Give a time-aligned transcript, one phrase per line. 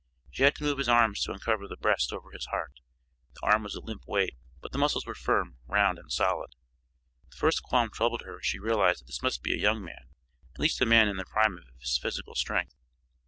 [0.31, 2.79] She had to move his arm to uncover the breast over his heart;
[3.35, 6.55] the arm was a limp weight, but the muscles were firm, round, and solid.
[7.29, 10.09] The first qualm troubled her as she realized that this must be a young man,
[10.55, 12.73] at least a man in the prime of his physical strength.